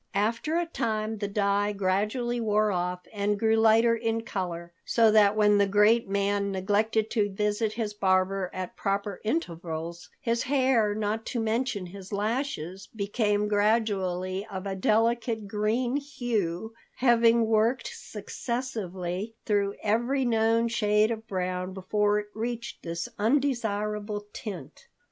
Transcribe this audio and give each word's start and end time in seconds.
After 0.15 0.57
a 0.57 0.65
time 0.65 1.19
the 1.19 1.27
dye 1.27 1.73
gradually 1.73 2.41
wore 2.41 2.71
off 2.71 3.01
and 3.13 3.37
grew 3.37 3.57
lighter 3.57 3.95
in 3.95 4.21
color, 4.21 4.73
so 4.83 5.11
that 5.11 5.35
when 5.35 5.59
the 5.59 5.67
great 5.67 6.09
man 6.09 6.51
neglected 6.51 7.11
to 7.11 7.29
visit 7.29 7.73
his 7.73 7.93
barber 7.93 8.49
at 8.51 8.75
proper 8.75 9.21
intervals, 9.23 10.09
his 10.19 10.41
hair, 10.41 10.95
not 10.95 11.23
to 11.27 11.39
mention 11.39 11.85
his 11.85 12.11
lashes, 12.11 12.89
became 12.95 13.47
gradually 13.47 14.43
of 14.47 14.65
a 14.65 14.73
delicate 14.73 15.47
green 15.47 15.97
hue, 15.97 16.73
having 16.95 17.45
worked 17.45 17.91
successively 17.93 19.35
through 19.45 19.75
every 19.83 20.25
known 20.25 20.67
shade 20.67 21.11
of 21.11 21.27
brown 21.27 21.75
before 21.75 22.17
it 22.17 22.29
reached 22.33 22.81
this 22.81 23.07
undesirable 23.19 24.25
tint. 24.33 24.87